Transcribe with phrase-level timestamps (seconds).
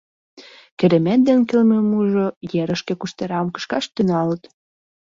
[0.79, 2.25] Керемет ден Кылмымужо
[2.61, 4.43] ерышке куштырам кышкаш тӱҥалыт.